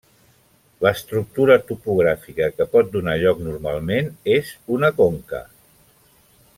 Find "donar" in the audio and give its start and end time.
2.97-3.15